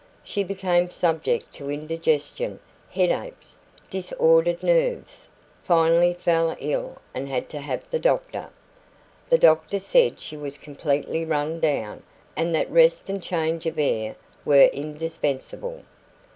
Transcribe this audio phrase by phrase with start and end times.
[0.23, 2.59] She became subject to indigestion,
[2.89, 3.55] headaches,
[3.91, 5.29] disordered nerves;
[5.63, 8.49] finally fell ill and had to have the doctor.
[9.29, 12.01] The doctor said she was completely run down,
[12.35, 15.83] and that rest and change of air were indispensable.